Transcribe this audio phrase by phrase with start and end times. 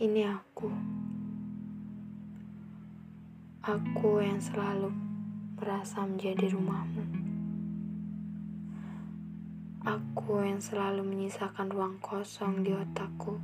[0.00, 0.72] ini aku.
[3.60, 4.88] Aku yang selalu
[5.60, 7.04] merasa menjadi rumahmu.
[9.84, 13.36] Aku yang selalu menyisakan ruang kosong di otakku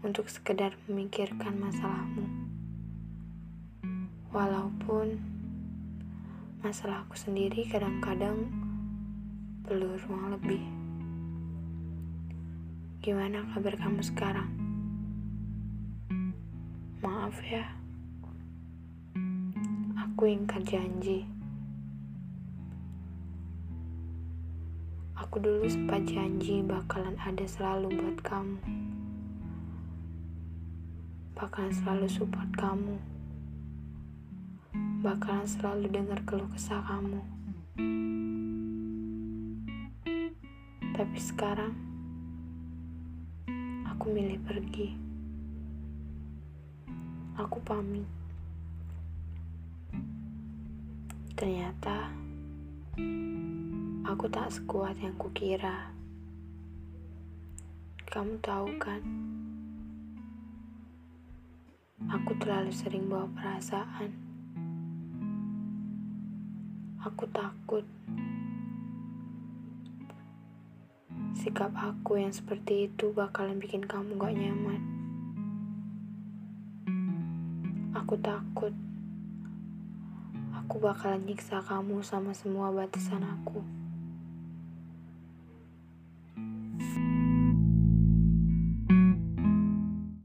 [0.00, 2.24] untuk sekedar memikirkan masalahmu.
[4.32, 5.20] Walaupun
[6.64, 8.48] masalahku sendiri kadang-kadang
[9.60, 10.64] perlu ruang lebih.
[13.04, 14.63] Gimana kabar kamu sekarang?
[17.24, 17.64] Maaf ya.
[19.96, 21.24] Aku ingkar janji.
[25.16, 28.60] Aku dulu sempat janji bakalan ada selalu buat kamu.
[31.32, 33.00] Bakalan selalu support kamu.
[35.00, 37.24] Bakalan selalu dengar keluh kesah kamu.
[40.92, 41.72] Tapi sekarang
[43.88, 45.13] aku milih pergi.
[47.34, 48.06] Aku pamit.
[51.34, 52.14] Ternyata
[54.06, 55.90] aku tak sekuat yang kukira.
[58.06, 59.02] Kamu tahu kan?
[62.06, 64.14] Aku terlalu sering bawa perasaan.
[67.02, 67.82] Aku takut
[71.34, 74.93] sikap aku yang seperti itu bakalan bikin kamu gak nyaman.
[78.04, 78.68] Aku takut.
[80.52, 83.64] Aku bakalan nyiksa kamu sama semua batasan aku.